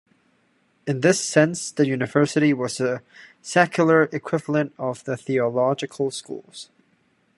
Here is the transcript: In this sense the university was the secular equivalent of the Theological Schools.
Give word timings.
In 0.87 1.01
this 1.01 1.21
sense 1.23 1.69
the 1.69 1.85
university 1.85 2.53
was 2.55 2.77
the 2.77 3.03
secular 3.43 4.09
equivalent 4.11 4.73
of 4.79 5.03
the 5.03 5.15
Theological 5.15 6.09
Schools. 6.09 6.71